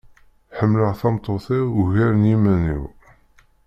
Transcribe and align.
Ḥemleɣ 0.57 0.91
tameṭṭut-iw 0.99 1.67
ugar 1.81 2.11
n 2.15 2.29
yiman-iw. 2.29 2.83